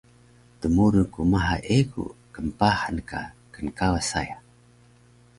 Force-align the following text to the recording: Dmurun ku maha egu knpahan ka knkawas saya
Dmurun 0.61 1.05
ku 1.13 1.19
maha 1.31 1.55
egu 1.77 2.03
knpahan 2.33 2.97
ka 3.09 3.19
knkawas 3.53 4.05
saya 4.11 4.37